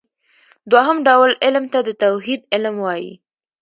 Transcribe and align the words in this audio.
دوهم 0.71 0.97
ډول 1.07 1.31
علم 1.45 1.65
ته 1.73 1.79
د 1.87 1.89
توحيد 2.03 2.41
علم 2.53 2.75
ويل 2.85 3.07
کېږي. 3.15 3.15